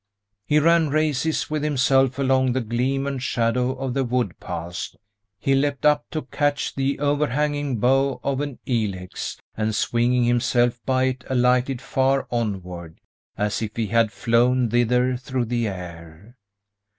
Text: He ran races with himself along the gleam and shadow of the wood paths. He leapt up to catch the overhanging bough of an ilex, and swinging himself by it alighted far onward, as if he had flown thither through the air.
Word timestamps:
He 0.47 0.57
ran 0.57 0.89
races 0.89 1.47
with 1.51 1.61
himself 1.61 2.17
along 2.17 2.53
the 2.53 2.61
gleam 2.61 3.05
and 3.05 3.21
shadow 3.21 3.73
of 3.75 3.93
the 3.93 4.03
wood 4.03 4.39
paths. 4.39 4.95
He 5.37 5.53
leapt 5.53 5.85
up 5.85 6.09
to 6.09 6.23
catch 6.23 6.73
the 6.73 6.97
overhanging 6.97 7.77
bough 7.77 8.19
of 8.23 8.41
an 8.41 8.57
ilex, 8.65 9.37
and 9.55 9.75
swinging 9.75 10.23
himself 10.23 10.81
by 10.87 11.03
it 11.03 11.23
alighted 11.29 11.83
far 11.83 12.25
onward, 12.31 12.99
as 13.37 13.61
if 13.61 13.75
he 13.75 13.85
had 13.85 14.11
flown 14.11 14.71
thither 14.71 15.17
through 15.17 15.45
the 15.45 15.67
air. 15.67 16.35